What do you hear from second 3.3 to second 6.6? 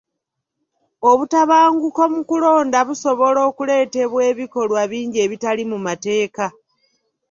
okuleetebwa ebikolwa bingi ebitali mu mateeka.